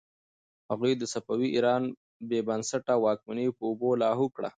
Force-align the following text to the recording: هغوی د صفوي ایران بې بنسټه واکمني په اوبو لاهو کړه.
هغوی 0.69 0.91
د 0.97 1.03
صفوي 1.13 1.49
ایران 1.55 1.83
بې 2.29 2.39
بنسټه 2.47 2.93
واکمني 3.03 3.47
په 3.57 3.63
اوبو 3.69 3.89
لاهو 4.03 4.25
کړه. 4.35 4.49